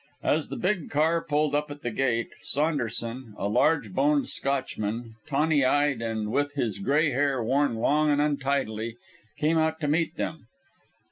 [0.23, 5.63] As the big car pulled up at the gate, Saunderson, a large boned Scotchman, tawny
[5.63, 8.95] eyed, and with his grey hair worn long and untidily,
[9.37, 10.47] came out to meet them.